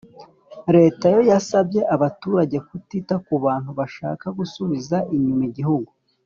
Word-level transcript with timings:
leta 0.75 1.05
yo 1.13 1.21
yasabye 1.31 1.81
abaturage 1.95 2.57
kutita 2.67 3.15
kubantu 3.25 3.69
bashaka 3.79 4.25
gusubiza 4.37 4.97
inyuma 5.15 5.43
igihugu 5.51 5.91